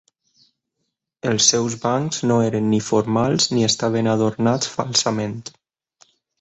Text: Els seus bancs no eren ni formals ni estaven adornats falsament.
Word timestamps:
Els 1.31 1.49
seus 1.53 1.75
bancs 1.83 2.23
no 2.31 2.39
eren 2.47 2.67
ni 2.73 2.81
formals 2.87 3.49
ni 3.55 3.69
estaven 3.69 4.13
adornats 4.17 4.75
falsament. 4.81 5.41